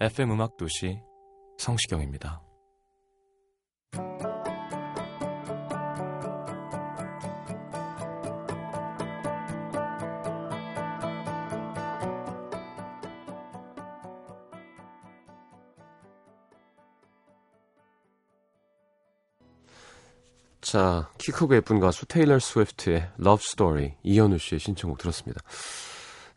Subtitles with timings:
[0.00, 0.98] FM 음악 도시
[1.58, 2.40] 성시경입니다.
[20.62, 25.42] 자, 키 크고 예쁜 가수 테일러 스위프트의 Love Story 이현우 씨의 신청곡 들었습니다.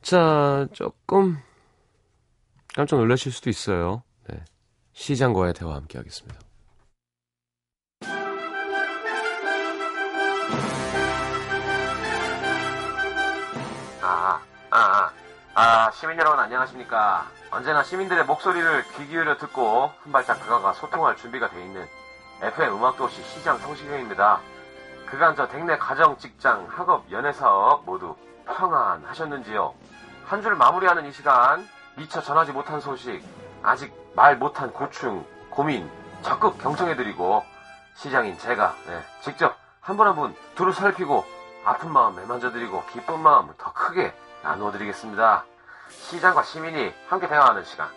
[0.01, 1.37] 자, 조금
[2.75, 4.03] 깜짝 놀라실 수도 있어요.
[4.29, 4.43] 네.
[4.93, 6.39] 시장과의 대화 함께 하겠습니다.
[14.01, 15.11] 아, 아, 아,
[15.55, 17.27] 아, 시민 여러분 안녕하십니까.
[17.51, 21.87] 언제나 시민들의 목소리를 귀 기울여 듣고 한 발짝 다가가 소통할 준비가 돼 있는
[22.41, 24.41] FM 음악도시 시장 성시경입니다.
[25.05, 29.73] 그간 저 댁내 가정, 직장, 학업, 연애 사업 모두 평안하셨는지요?
[30.25, 33.23] 한 줄 마무리하는 이 시간 미처 전하지 못한 소식,
[33.61, 35.89] 아직 말 못한 고충, 고민
[36.21, 37.43] 적극 경청해드리고
[37.95, 41.25] 시장인 제가 네, 직접 한 분 한 분 두루 살피고
[41.65, 45.45] 아픈 마음 매만져드리고 기쁜 마음 더 크게 나누어드리겠습니다.
[45.89, 47.87] 시장과 시민이 함께 대화하는 시간.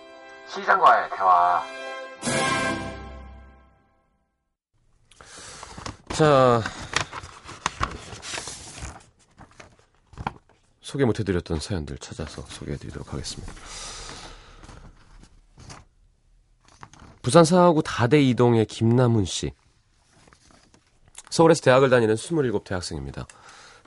[0.48, 1.62] 시장과의 대화.
[6.10, 6.60] 자,
[10.96, 13.52] 소개 못해드렸던 사연들 찾아서 소개해드리도록 하겠습니다.
[17.20, 19.52] 부산 사하구 다대 이동의 김남훈 씨.
[21.28, 23.26] 서울에서 대학을 다니는 27 대학생입니다.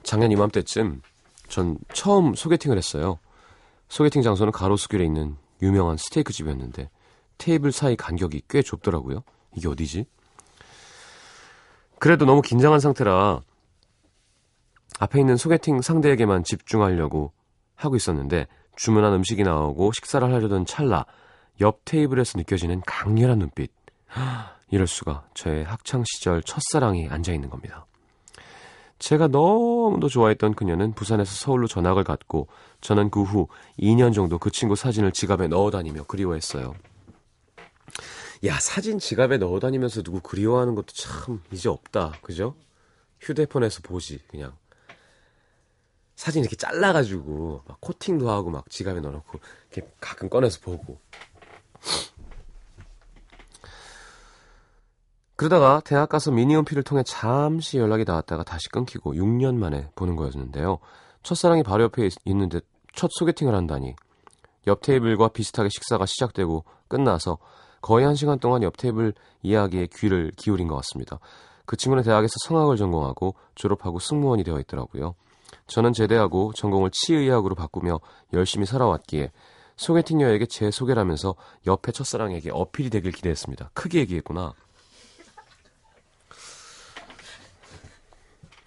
[0.04, 1.02] 작년 이맘때쯤
[1.48, 3.18] 전 처음 소개팅을 했어요.
[3.88, 6.92] 소개팅 장소는 가로수길에 있는 유명한 스테이크 집이었는데
[7.40, 9.24] 테이블 사이 간격이 꽤 좁더라고요.
[9.56, 10.06] 이게 어디지?
[11.98, 13.42] 그래도 너무 긴장한 상태라
[15.00, 17.32] 앞에 있는 소개팅 상대에게만 집중하려고
[17.76, 21.06] 하고 있었는데 주문한 음식이 나오고 식사를 하려던 찰나
[21.62, 23.72] 옆 테이블에서 느껴지는 강렬한 눈빛.
[24.72, 27.86] 이럴 수가 저의 학창 시절 첫사랑이 앉아 있는 겁니다.
[29.00, 32.48] 제가 너무도 좋아했던 그녀는 부산에서 서울로 전학을 갔고
[32.82, 33.48] 저는 그 후
[33.80, 36.76] 2년 정도 그 친구 사진을 지갑에 넣어 다니며 그리워했어요.
[38.46, 42.14] 야, 사진 지갑에 넣어 다니면서 누구 그리워하는 것도 참 이제 없다.
[42.22, 42.56] 그죠?
[43.22, 44.54] 휴대폰에서 보지, 그냥.
[46.20, 49.40] 사진 이렇게 잘라가지고, 막 코팅도 하고 막 지갑에 넣어놓고,
[49.72, 50.98] 이렇게 가끔 꺼내서 보고.
[55.38, 60.80] 그러다가 대학 가서 미니홈피를 통해 잠시 연락이 닿았다가 다시 끊기고 6년 만에 보는 거였는데요.
[61.24, 62.60] 첫사랑이 바로 옆에 있- 있는데
[62.94, 63.96] 첫 소개팅을 한다니.
[64.68, 67.38] 옆 테이블과 비슷하게 식사가 시작되고 끝나서
[67.82, 71.20] 거의 한 시간 동안 옆 테이블 이야기에 귀를 기울인 것 같습니다.
[71.66, 75.16] 그 친구는 대학에서 성악을 전공하고 졸업하고 승무원이 되어 있더라고요.
[75.70, 78.00] 저는 제대하고 전공을 치의학으로 바꾸며
[78.34, 79.32] 열심히 살아왔기에
[79.78, 81.36] 소개팅 여에게 제 소개를 하면서
[81.66, 83.70] 옆에 첫사랑에게 어필이 되길 기대했습니다.
[83.74, 84.54] 크게 얘기했구나.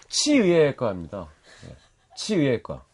[0.09, 1.29] 치의학과입니다.
[1.67, 1.77] 네.
[2.17, 2.85] 치의학과.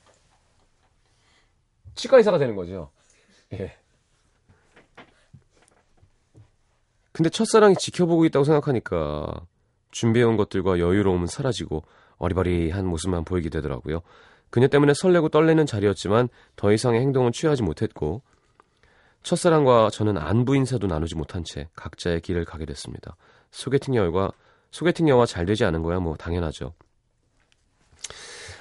[1.94, 2.90] 치과 의사가 되는 거죠.
[3.52, 3.76] 예.
[7.12, 9.46] 근데 첫사랑이 지켜보고 있다고 생각하니까
[9.90, 11.82] 준비해온 것들과 여유로움은 사라지고
[12.19, 14.03] 어리버리한 모습만 보이게 되더라고요.
[14.50, 18.23] 그녀 때문에 설레고 떨리는 자리였지만 더 이상의 행동은 취하지 못했고
[19.23, 23.17] 첫사랑과 저는 안부 인사도 나누지 못한 채 각자의 길을 가게 됐습니다.
[23.50, 24.32] 소개팅 여와
[24.70, 26.73] 소개팅 여와 잘 되지 않은 거야 뭐 당연하죠.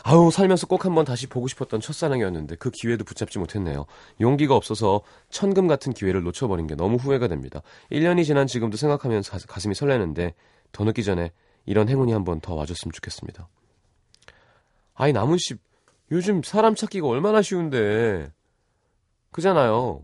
[0.03, 3.86] 아우 살면서 꼭 한번 다시 보고 싶었던 첫사랑이었는데 그 기회도 붙잡지 못했네요.
[4.21, 7.62] 용기가 없어서 천금 같은 기회를 놓쳐버린 게 너무 후회가 됩니다.
[7.92, 10.33] 1년이 지난 지금도 생각하면 가, 가슴이 설레는데
[10.71, 11.31] 더 늦기 전에
[11.67, 13.47] 이런 행운이 한번 더 와줬으면 좋겠습니다.
[14.95, 15.55] 아이 남은 씨
[16.11, 18.31] 요즘 사람 찾기가 얼마나 쉬운데
[19.31, 20.03] 그잖아요.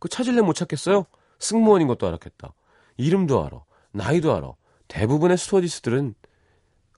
[0.00, 1.06] 그 찾을래 못 찾겠어요?
[1.38, 2.52] 승무원인 것도 알았겠다.
[2.96, 3.64] 이름도 알아.
[3.92, 4.52] 나이도 알아.
[4.88, 6.14] 대부분의 스튜어디스들은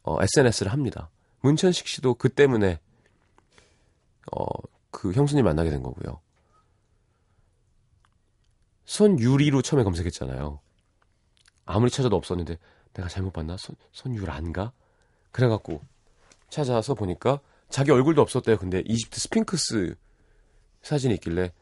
[0.02, 1.10] 어, SNS를 합니다.
[1.40, 2.80] 문천식 씨도 그 때문에
[4.32, 4.44] 어,
[4.90, 6.20] 그 형수님 만나게 된 거고요.
[8.86, 10.58] 손유리로 처음에 검색했잖아요.
[11.66, 12.58] 아무리 찾아도 없었는데
[12.94, 13.56] 내가 잘못 봤나?
[13.56, 14.72] 손, 손유란가?
[15.32, 15.82] 그래갖고
[16.48, 18.58] 찾아서 보니까 자기 얼굴도 없었대요.
[18.58, 19.94] 근데 이집트 스핑크스
[20.82, 21.52] 사진이 있길래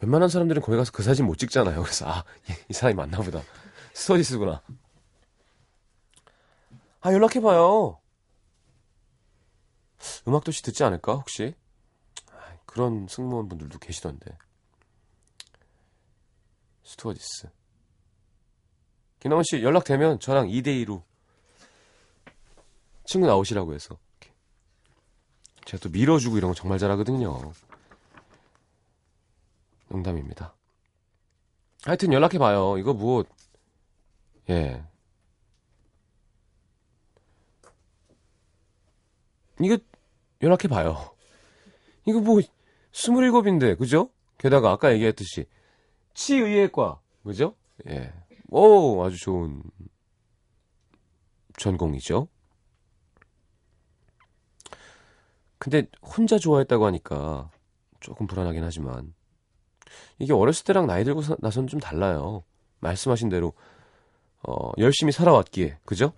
[0.00, 1.82] 웬만한 사람들은 거기 가서 그 사진 못 찍잖아요.
[1.82, 2.24] 그래서 아,
[2.68, 3.42] 이 사람이 맞나 보다.
[3.92, 4.62] 스터디스구나.
[7.00, 8.00] 아, 연락해봐요.
[10.26, 11.54] 음악도시 듣지 않을까, 혹시?
[12.32, 14.36] 아, 그런 승무원분들도 계시던데.
[16.84, 17.48] 스튜어디스.
[19.20, 21.02] 김나원 씨 연락되면 저랑 2대2로
[23.04, 23.98] 친구 나오시라고 해서.
[25.64, 27.52] 제가 또 밀어주고 이런 거 정말 잘하거든요.
[29.88, 30.54] 농담입니다.
[31.84, 32.78] 하여튼 연락해봐요.
[32.78, 33.24] 이거 뭐,
[34.50, 34.82] 예.
[39.60, 39.78] 이거
[40.42, 41.14] 연락해봐요.
[42.06, 42.40] 이거 뭐,
[42.92, 44.10] 27인데, 그죠?
[44.38, 45.46] 게다가 아까 얘기했듯이,
[46.14, 47.54] 치의학과, 그죠?
[47.88, 48.12] 예.
[48.50, 49.62] 오, 아주 좋은
[51.58, 52.28] 전공이죠.
[55.58, 57.50] 근데 혼자 좋아했다고 하니까
[58.00, 59.12] 조금 불안하긴 하지만
[60.18, 62.44] 이게 어렸을 때랑 나이 들고 나선 좀 달라요.
[62.80, 63.54] 말씀하신 대로
[64.46, 66.12] 어, 열심히 살아왔기에 그죠?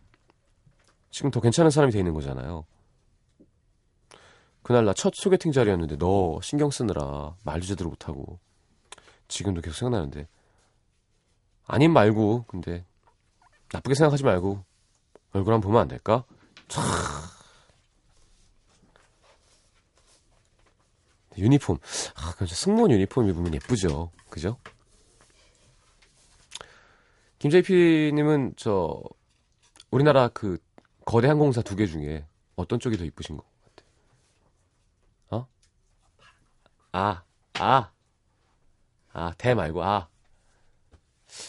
[1.10, 2.66] 지금 더 괜찮은 사람이 돼 있는 거잖아요.
[4.62, 8.38] 그날 나 첫 소개팅 자리였는데 너 신경 쓰느라 말도 제대로 못하고
[9.26, 10.28] 지금도 계속 생각나는데
[11.72, 12.84] 아님 말고 근데
[13.72, 14.64] 나쁘게 생각하지 말고
[15.32, 16.24] 얼굴 한번 보면 안 될까?
[16.66, 16.82] 참
[21.38, 21.78] 유니폼.
[22.16, 22.56] 아, 그죠.
[22.56, 24.10] 승무원 유니폼 입으면 예쁘죠.
[24.28, 24.58] 그죠?
[27.38, 29.00] 김JP님은 저,
[29.92, 30.58] 우리나라 그
[31.06, 32.26] 거대 항공사 두 개 중에
[32.56, 33.46] 어떤 쪽이 더 이쁘신 것
[35.30, 35.44] 같아요?
[35.44, 35.48] 어?
[36.92, 37.22] 아,
[37.60, 37.92] 아.
[39.12, 40.08] 아, 대 말고, 아.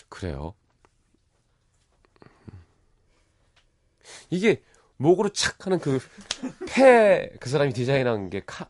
[0.10, 0.54] 그래요.
[4.30, 4.64] 이게
[4.98, 6.00] 목으로 착 하는 그,
[6.68, 8.70] 패, 그 사람이 디자인한 게 카,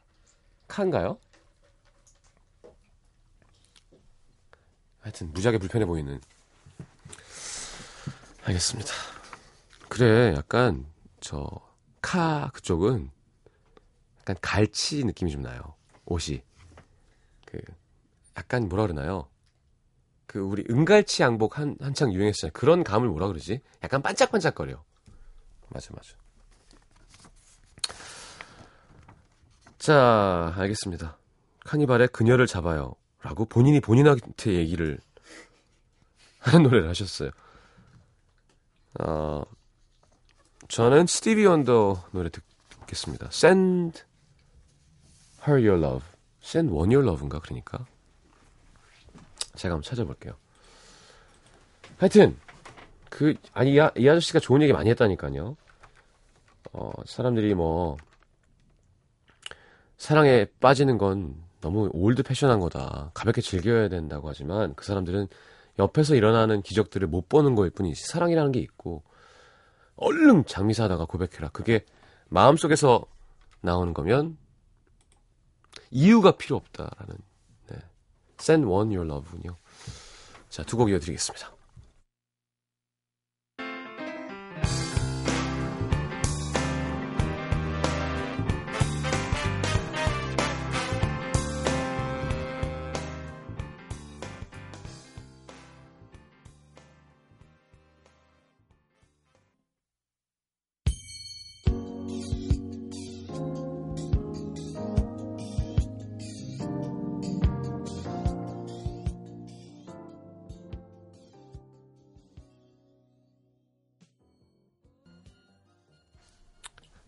[0.68, 1.18] 카인가요?
[5.02, 6.22] 하여튼 무지하게 불편해 보이는.
[8.44, 8.92] 알겠습니다.
[9.90, 10.86] 그래, 약간
[11.20, 11.72] 저
[12.02, 13.12] 카 그쪽은
[14.22, 15.76] 약간 갈치 느낌이 좀 나요.
[16.06, 16.44] 옷이
[17.46, 17.60] 그
[18.36, 19.30] 약간 뭐라 그러나요?
[20.32, 22.54] 그 우리 은갈치 양복 한 한창 유행했잖아요.
[22.54, 23.60] 그런 감을 뭐라 그러지?
[23.84, 24.82] 약간 반짝반짝거려.
[25.68, 26.16] 맞아, 맞아.
[29.78, 31.18] 자, 알겠습니다.
[31.66, 32.96] 카니발의 그녀를 잡아요.
[33.22, 35.00] 라고 본인이 본인한테 얘기를
[36.40, 37.32] 하는 노래를 하셨어요.
[39.02, 39.44] 어,
[40.70, 43.28] 저는 스티비 원더 노래 듣겠습니다.
[43.34, 44.04] Send
[45.46, 46.06] her your love.
[46.42, 47.40] Send one your love인가?
[47.40, 47.86] 그러니까.
[49.56, 50.34] 제가 한번 찾아볼게요.
[51.98, 52.38] 하여튼,
[53.10, 55.56] 그, 아니, 이, 아, 이 아저씨가 좋은 얘기 많이 했다니까요.
[56.74, 57.98] 어, 사람들이 뭐,
[59.98, 63.12] 사랑에 빠지는 건 너무 old fashion한 거다.
[63.14, 65.28] 가볍게 즐겨야 된다고 하지만 그 사람들은
[65.80, 69.04] 옆에서 일어나는 기적들을 못 보는 거일 뿐이지 사랑이라는 게 있고
[69.96, 71.50] 얼른 장미 사다가 고백해라.
[71.50, 71.86] 그게
[72.30, 73.06] 마음속에서
[73.62, 74.38] 나오는 거면
[75.92, 77.31] 이유가 필요 없다라는 네.
[78.42, 79.56] Send one your love군요.
[80.50, 81.52] 자, 두 곡 이어드리겠습니다.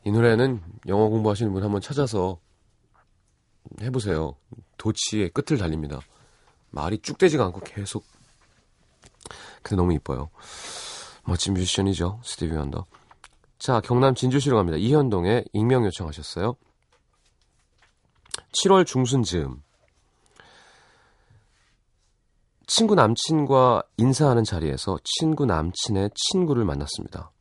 [0.05, 2.39] 이 노래는 영어 공부하시는 분 한번 찾아서
[3.81, 4.35] 해보세요.
[4.77, 5.99] 도치의 끝을 달립니다.
[6.71, 8.03] 말이 쭉 되지가 않고 계속.
[9.61, 10.29] 근데 너무 이뻐요.
[11.25, 12.19] 멋진 뮤지션이죠.
[12.23, 12.85] 스티비 원더.
[13.57, 14.77] 자, 경남 진주시로 갑니다.
[14.77, 16.57] 이현동의 익명 요청하셨어요.
[18.61, 19.63] 7월 중순 즈음.
[22.67, 27.31] 친구 남친과 인사하는 자리에서 친구 남친의 친구를 만났습니다.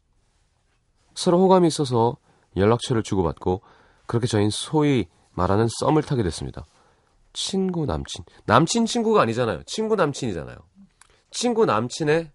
[1.14, 2.16] 서로 호감이 있어서
[2.56, 3.62] 연락처를 주고받고
[4.06, 6.64] 그렇게 저희는 소위 말하는 썸을 타게 됐습니다.
[7.32, 8.24] 친구 남친.
[8.44, 9.62] 남친 친구가 아니잖아요.
[9.64, 10.56] 친구 남친이잖아요.
[11.30, 12.30] 친구 남친의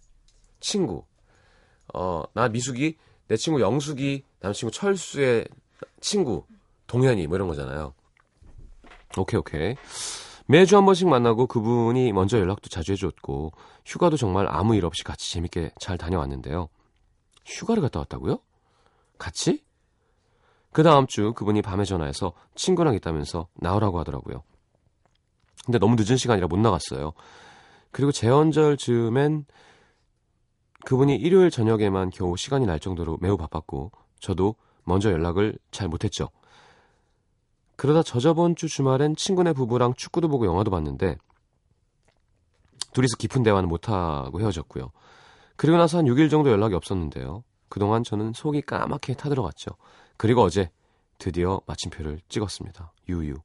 [0.59, 1.05] 친구.
[1.93, 2.97] 어, 나 미숙이,
[3.27, 5.45] 내 친구 영숙이, 남친구 철수의
[6.01, 6.45] 친구.
[6.87, 7.93] 동현이 뭐 이런 거잖아요.
[9.17, 9.75] 오케이 오케이.
[10.47, 13.51] 매주 한 번씩 만나고 그분이 먼저 연락도 자주 해줬고
[13.85, 16.69] 휴가도 정말 아무 일 없이 같이 재밌게 잘 다녀왔는데요.
[17.45, 18.39] 휴가를 갔다 왔다고요?
[19.17, 19.63] 같이?
[20.71, 24.43] 그 다음 주 그분이 밤에 전화해서 친구랑 있다면서 나오라고 하더라고요.
[25.65, 27.13] 근데 너무 늦은 시간이라 못 나갔어요.
[27.91, 29.45] 그리고 재헌절 즈음엔
[30.85, 36.29] 그분이 일요일 저녁에만 겨우 시간이 날 정도로 매우 바빴고 저도 먼저 연락을 잘 못했죠.
[37.75, 41.17] 그러다 저저번 주 주말엔 친구네 부부랑 축구도 보고 영화도 봤는데
[42.93, 44.91] 둘이서 깊은 대화는 못하고 헤어졌고요.
[45.57, 47.43] 그리고 나서 한 6일 정도 연락이 없었는데요.
[47.69, 49.71] 그동안 저는 속이 까맣게 타들어갔죠.
[50.17, 50.69] 그리고 어제
[51.17, 52.91] 드디어 마침표를 찍었습니다.
[53.09, 53.35] 유유.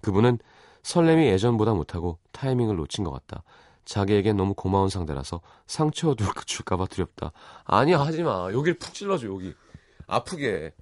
[0.00, 0.38] 그분은
[0.82, 3.44] 설렘이 예전보다 못하고 타이밍을 놓친 것 같다.
[3.84, 6.14] 자기에겐 너무 고마운 상대라서 상처
[6.46, 7.32] 줄까봐 두렵다.
[7.64, 8.50] 아니 하지 마.
[8.52, 9.54] 여길 푹 찔러줘 여기.
[10.06, 10.72] 아프게.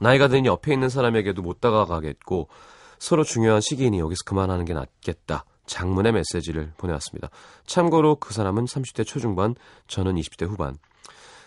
[0.00, 2.48] 나이가 드니 옆에 있는 사람에게도 못 다가가겠고
[2.98, 5.44] 서로 중요한 시기이니 여기서 그만하는 게 낫겠다.
[5.66, 7.30] 장문의 메시지를 보내왔습니다.
[7.66, 9.54] 참고로 그 사람은 30대 초중반,
[9.86, 10.76] 저는 20대 후반.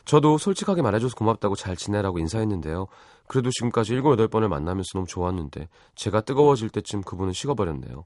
[0.05, 2.87] 저도 솔직하게 말해줘서 고맙다고 잘 지내라고 인사했는데요.
[3.27, 8.05] 그래도 지금까지 7, 8번을 만나면서 너무 좋았는데 제가 뜨거워질 때쯤 그분은 식어버렸네요.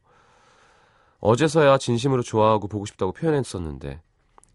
[1.19, 4.01] 어제서야 진심으로 좋아하고 보고 싶다고 표현했었는데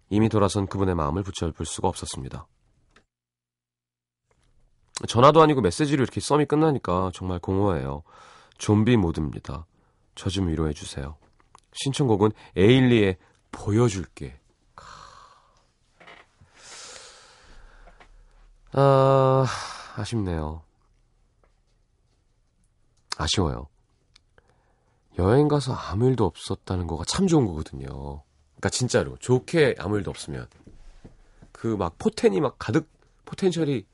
[0.08, 2.46] 이미 돌아선 그분의 마음을 붙잡을 수가 없었습니다.
[5.06, 8.02] 전화도 아니고 메시지로 이렇게 썸이 끝나니까 정말 공허해요.
[8.58, 9.66] 좀비 모드입니다.
[10.14, 11.16] 저 좀 위로해주세요.
[11.72, 13.16] 신청곡은 에일리의
[13.50, 14.38] 보여줄게.
[18.74, 19.46] 아,
[19.96, 20.62] 아쉽네요.
[23.16, 23.68] 아쉬워요.
[25.18, 27.88] 여행 가서 아무 일도 없었다는 거가 참 좋은 거거든요.
[28.56, 30.46] 그러니까 진짜로 좋게 아무 일도 없으면
[31.52, 32.90] 그 막 포텐이 막 가득
[33.24, 33.86] 포텐셜이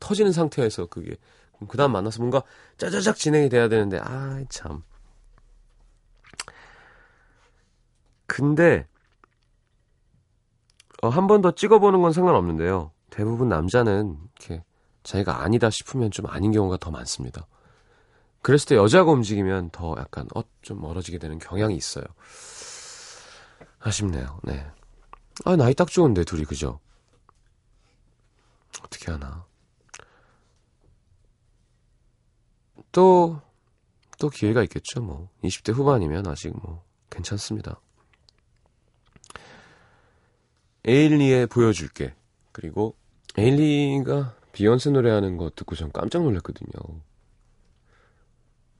[0.00, 1.16] 터지는 상태에서 그게
[1.68, 2.42] 그다음 만나서 뭔가
[2.78, 4.82] 짜자작 진행이 돼야 되는데 아 참.
[8.26, 8.86] 근데
[11.02, 12.92] 어, 한 번 더 찍어보는 건 상관없는데요.
[13.10, 14.62] 대부분 남자는 이렇게
[15.02, 17.46] 자기가 아니다 싶으면 좀 아닌 경우가 더 많습니다.
[18.42, 22.04] 그랬을 때 여자가 움직이면 더 약간 어 좀 멀어지게 되는 경향이 있어요.
[23.80, 24.38] 아쉽네요.
[24.44, 24.66] 네.
[25.44, 26.80] 아 나이 딱 좋은데 둘이 그죠?
[28.84, 29.44] 어떻게 하나?
[32.92, 33.40] 또,
[34.18, 35.28] 또 기회가 있겠죠, 뭐.
[35.44, 37.80] 20대 후반이면 아직 뭐, 괜찮습니다.
[40.84, 42.14] 에일리의 보여줄게.
[42.52, 42.96] 그리고,
[43.38, 46.70] 에일리가 비욘세 노래하는 거 듣고 전 깜짝 놀랐거든요.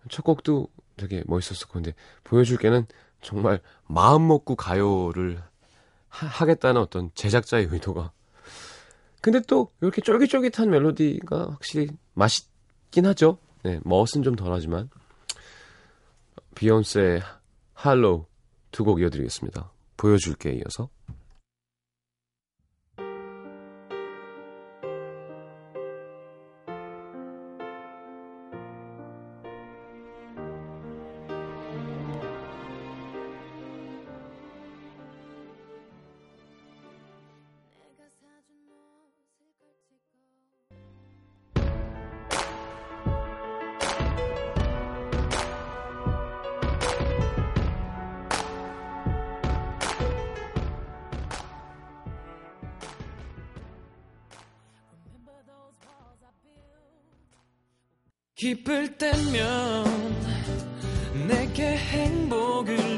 [0.09, 2.87] 첫 곡도 되게 멋있었고, 근데 보여줄 게는
[3.23, 5.43] 정말 마음 먹고 가요를
[6.09, 8.13] 하, 겠다는 어떤 제작자의 의도가.
[9.21, 13.39] 근데 또 이렇게 쫄깃쫄깃한 멜로디가 확실히 맛있긴 하죠.
[13.63, 14.89] 네, 멋은 좀 덜하지만
[16.55, 17.23] 비욘세의
[17.75, 18.25] 할로우
[18.73, 19.71] 두 곡 이어드리겠습니다.
[19.97, 20.89] 보여줄게 이어서
[58.41, 59.85] 기쁠 때면
[61.29, 62.90] 내게 행복을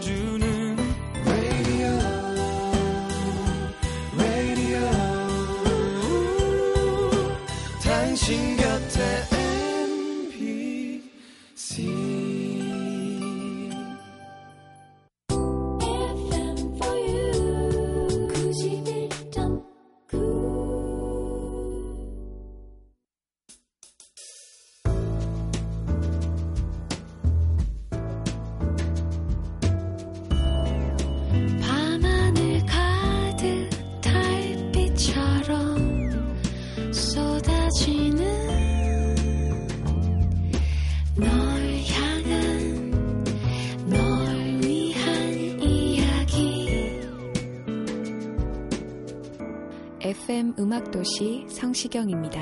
[50.59, 52.40] 음악도시 성시경입니다.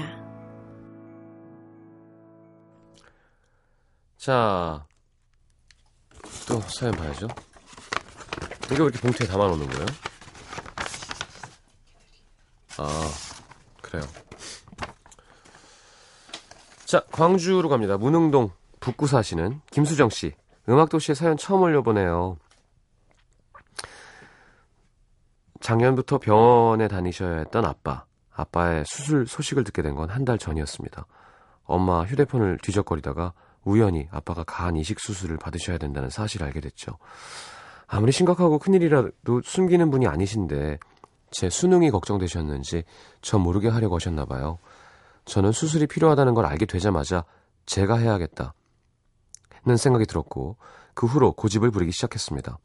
[4.17, 4.87] 자,
[6.47, 7.26] 또 사연 봐야죠.
[8.73, 9.87] 이거 왜 이렇게 봉투에 담아놓는 거예요?
[12.79, 13.11] 아,
[13.83, 14.02] 그래요.
[16.85, 17.97] 자, 광주로 갑니다.
[17.97, 18.50] 문흥동
[18.81, 20.35] 북구 사시는 김수정 씨.
[20.69, 22.37] 음악도시에 사연 처음 올려보네요.
[25.75, 28.05] 작년부터 병원에 다니셔야 했던 아빠.
[28.35, 31.07] 아빠의 수술 소식을 듣게 된 건 한 달 전이었습니다.
[31.65, 36.99] 엄마 휴대폰을 뒤적거리다가 우연히 아빠가 간 이식 수술을 받으셔야 된다는 사실을 알게 됐죠.
[37.87, 40.79] 아무리 심각하고 큰일이라도 숨기는 분이 아니신데
[41.31, 42.83] 제 수능이 걱정되셨는지
[43.23, 44.59] 저 모르게 하려고 하셨나 봐요.
[45.25, 47.25] 저는 수술이 필요하다는 걸 알게 되자마자
[47.67, 48.55] 제가 해야겠다.
[49.67, 50.57] 는 생각이 들었고
[50.95, 52.59] 그 후로 고집을 부리기 시작했습니다.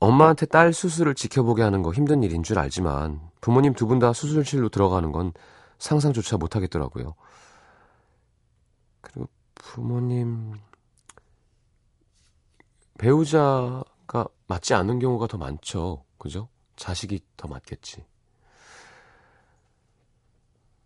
[0.00, 4.68] 엄마한테 딸 수술을 지켜보게 하는 거 힘든 일인 줄 알지만 부모님 두 분 다 수술실로
[4.68, 5.32] 들어가는 건
[5.78, 7.14] 상상조차 못하겠더라고요.
[9.00, 10.54] 그리고 부모님
[12.98, 16.04] 배우자가 맞지 않는 경우가 더 많죠.
[16.18, 16.48] 그죠?
[16.76, 18.04] 자식이 더 맞겠지.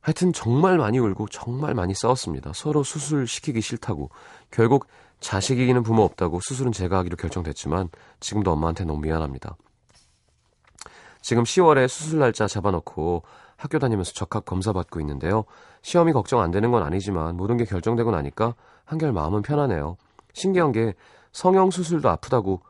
[0.01, 2.53] 하여튼 정말 많이 울고 정말 많이 싸웠습니다.
[2.55, 4.11] 서로 수술 시키기 싫다고.
[4.51, 4.87] 결국
[5.23, 7.89] 자식 이기는 부모 없다고 수술은 제가 하기로 결정됐지만
[8.19, 9.57] 지금도 엄마한테 너무 미안합니다.
[11.23, 13.23] 지금 10월에 수술 날짜 잡아놓고
[13.57, 15.45] 학교 다니면서 적합 검사 받고 있는데요.
[15.83, 19.97] 시험이 걱정 안 되는 건 아니지만 모든 게 결정되고 나니까 한결 마음은 편하네요.
[20.33, 20.95] 신기한 게
[21.31, 22.61] 성형 수술도 아프다고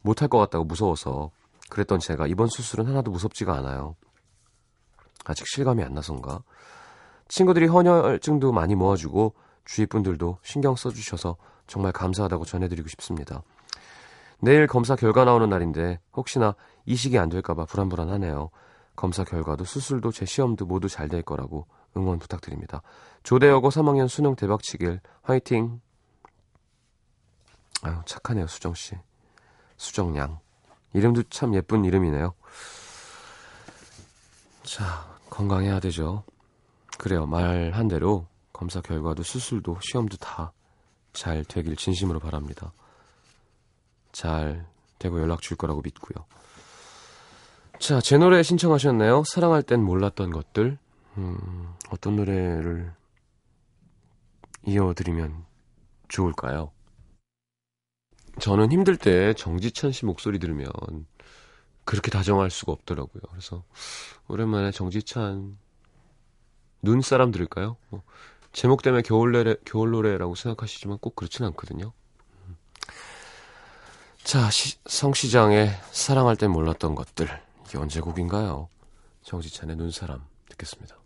[0.00, 1.30] 못할 것 같다고 무서워서
[1.68, 3.96] 그랬던 제가 이번 수술은 하나도 무섭지가 않아요.
[5.26, 6.42] 아직 실감이 안 나선가?
[7.28, 9.34] 친구들이 헌혈증도 많이 모아주고
[9.66, 11.36] 주위 분들도 신경 써주셔서
[11.72, 13.42] 정말 감사하다고 전해드리고 싶습니다.
[14.40, 18.50] 내일 검사 결과 나오는 날인데 혹시나 이식이 안 될까봐 불안불안하네요.
[18.94, 22.82] 검사 결과도 수술도 제 시험도 모두 잘 될 거라고 응원 부탁드립니다.
[23.22, 25.80] 조대여고 3학년 수능 대박 치길 화이팅!
[27.80, 28.94] 아유 착하네요 수정 씨.
[29.78, 30.40] 수정 양.
[30.92, 32.34] 이름도 참 예쁜 이름이네요.
[34.64, 36.22] 자 건강해야 되죠.
[36.98, 40.52] 그래요 말 한 대로 검사 결과도 수술도 시험도 다
[41.12, 42.72] 잘 되길 진심으로 바랍니다.
[44.12, 44.66] 잘
[44.98, 46.24] 되고 연락 줄 거라고 믿고요.
[47.78, 49.24] 자, 제 노래 신청하셨네요.
[49.24, 50.78] 사랑할 땐 몰랐던 것들.
[51.18, 52.92] 음, 어떤 노래를
[54.64, 55.44] 이어드리면
[56.08, 56.70] 좋을까요?
[58.40, 60.70] 저는 힘들 때 정지찬 씨 목소리 들으면
[61.84, 63.22] 그렇게 다정할 수가 없더라고요.
[63.30, 63.64] 그래서
[64.28, 65.58] 오랜만에 정지찬
[66.82, 67.76] 눈사람 들을까요?
[67.90, 68.02] 뭐,
[68.52, 71.92] 제목 때문에 겨울 노래, 겨울 노래라고 생각하시지만 꼭 그렇진 않거든요.
[74.22, 77.28] 자, 시, 성시장의 사랑할 땐 몰랐던 것들.
[77.66, 78.68] 이게 언제 곡인가요?
[79.22, 81.01] 정지찬의 눈사람 듣겠습니다.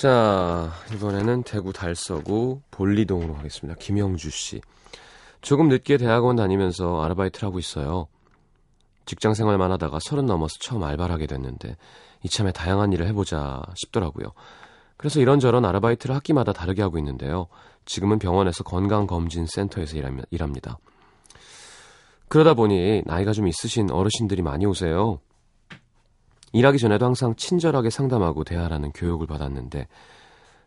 [0.00, 3.80] 자, 이번에는 대구 달서구 볼리동으로 가겠습니다.
[3.80, 4.60] 김영주 씨.
[5.40, 8.06] 조금 늦게 대학원 다니면서 아르바이트를 하고 있어요.
[9.06, 11.76] 직장 생활만 하다가 서른 넘어서 처음 알바를 하게 됐는데
[12.22, 14.28] 이참에 다양한 일을 해보자 싶더라고요.
[14.96, 17.48] 그래서 이런저런 아르바이트를 학기마다 다르게 하고 있는데요.
[17.84, 19.96] 지금은 병원에서 건강검진센터에서
[20.30, 20.78] 일합니다.
[22.28, 25.18] 그러다 보니 나이가 좀 있으신 어르신들이 많이 오세요.
[26.52, 29.86] 일하기 전에도 항상 친절하게 상담하고 대하라는 교육을 받았는데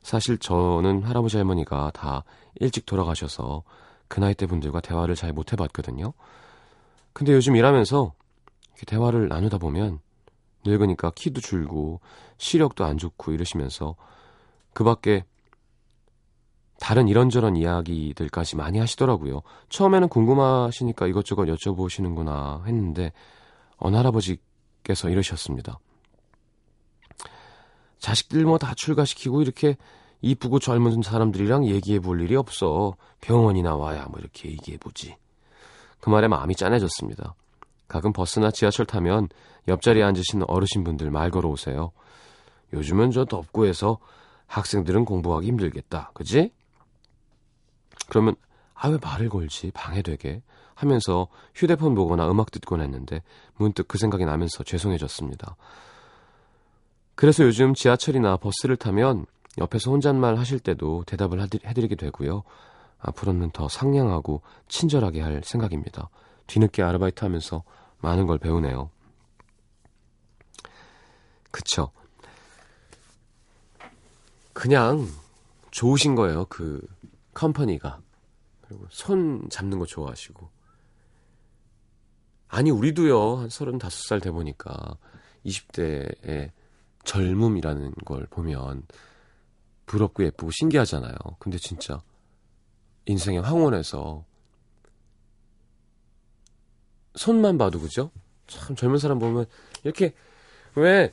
[0.02, 2.24] 사실 저는 할아버지 할머니가 다
[2.60, 3.64] 일찍 돌아가셔서
[4.08, 6.14] 그 나이 대 분들과 대화를 잘 못 해봤거든요.
[7.14, 8.14] 근데 요즘 일하면서
[8.70, 10.00] 이렇게 대화를 나누다 보면
[10.66, 12.02] 늙으니까 키도 줄고
[12.38, 13.96] 시력도 안 좋고 이러시면서
[14.74, 15.24] 그 밖에
[16.80, 19.44] 다른 이런저런 이야기들까지 많이 하시더라고요.
[19.70, 23.12] 처음에는 궁금하시니까 이것저것 여쭤보시는구나 했는데
[23.78, 24.38] 어느 할아버지
[24.84, 25.80] 께서 이러셨습니다.
[28.00, 29.78] 자식들 뭐 다 출가시키고 이렇게
[30.22, 32.96] 이쁘고 젊은 사람들이랑 얘기해 볼 일이 없어.
[33.22, 35.16] 병원이나 와야 뭐 이렇게 얘기해 보지.
[36.00, 37.36] 그 말에 마음이 짠해졌습니다.
[37.88, 39.30] 가끔 버스나 지하철 타면
[39.68, 41.92] 옆자리에 앉으신 어르신분들 말 걸어오세요.
[42.74, 43.98] 요즘은 저 덥고 해서
[44.48, 46.12] 학생들은 공부하기 힘들겠다.
[46.14, 46.52] 그지?
[48.10, 48.36] 그러면
[48.84, 50.42] 아 왜 말을 걸지 방해되게
[50.74, 53.22] 하면서 휴대폰 보거나 음악 듣곤 했는데
[53.56, 55.56] 문득 그 생각이 나면서 죄송해졌습니다.
[57.14, 59.28] 그래서 요즘 지하철이나 버스를 타면
[59.60, 62.42] 옆에서 혼잣말 하실 때도 대답을 해드리게 되고요.
[63.00, 66.10] 앞으로는 더 상냥하고 친절하게 할 생각입니다.
[66.48, 67.64] 뒤늦게 아르바이트 하면서
[68.00, 68.90] 많은 걸 배우네요.
[71.52, 71.92] 그쵸.
[74.54, 75.08] 그냥
[75.70, 76.46] 좋으신 거예요.
[76.50, 76.82] 그
[77.36, 78.00] company가.
[78.72, 80.50] 그리고 손 잡는 거 좋아하시고.
[82.48, 83.36] 아니, 우리도요.
[83.36, 84.98] 한 35살 돼 보니까
[85.46, 86.52] 20대의
[87.04, 88.84] 젊음이라는 걸 보면
[89.86, 91.16] 부럽고 예쁘고 신기하잖아요.
[91.40, 92.02] 근데 진짜
[93.08, 94.24] 인생의 황혼에서
[97.16, 98.12] 손만 봐도 그죠?
[98.48, 99.46] 참 젊은 사람 보면
[99.84, 100.14] 이렇게
[100.76, 101.12] 왜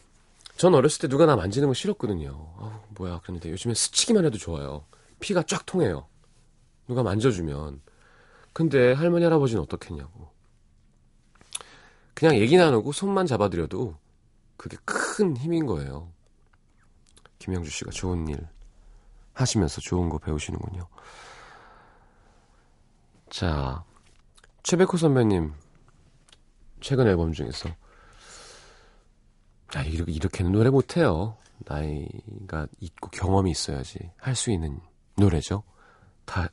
[0.58, 2.30] 전 어렸을 때 누가 나 만지는 거 싫었거든요.
[2.58, 4.84] 아우, 뭐야 그랬는데 요즘에 스치기만 해도 좋아요.
[5.20, 6.08] 피가 쫙 통해요.
[6.88, 7.80] 누가 만져주면.
[8.52, 10.30] 근데 할머니 할아버지는 어떻겠냐고.
[12.14, 13.96] 그냥 얘기 나누고 손만 잡아드려도
[14.56, 16.12] 그게 큰 힘인 거예요.
[17.38, 18.44] 김영주 씨가 좋은 일
[19.34, 20.88] 하시면서 좋은 거 배우시는군요.
[23.30, 23.84] 자,
[24.64, 25.52] 최백호 선배님
[26.80, 27.68] 최근 앨범 중에서
[29.70, 31.36] 자, 이렇게, 이렇게는 노래 못해요.
[31.60, 34.80] 나이가 있고 경험이 있어야지 할 수 있는
[35.16, 35.62] 노래죠.
[36.24, 36.48] 다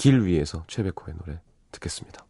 [0.00, 1.40] 길 위에서 최백호의 노래
[1.72, 2.24] 듣겠습니다.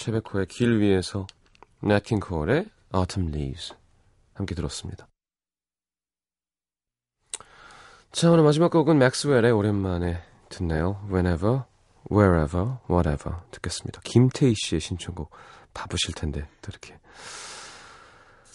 [0.00, 1.26] 최백호의 길 위에서
[1.82, 3.74] 넷킹 코얼의 Autumn Leaves
[4.32, 5.06] 함께 들었습니다.
[8.10, 11.06] 자, 오늘 마지막 곡은 맥스웰의 오랜만에 듣네요.
[11.10, 11.64] Whenever,
[12.10, 14.00] Wherever, Whatever 듣겠습니다.
[14.02, 15.30] 김태희 씨의 신청곡
[15.74, 16.98] 바쁘실 텐데 또 이렇게.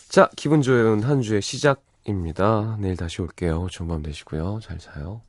[0.09, 2.75] 자, 기분 좋은 한 주의 시작입니다.
[2.79, 3.67] 내일 다시 올게요.
[3.69, 4.61] 좋은 밤 되시고요.
[4.63, 5.21] 잘 자요.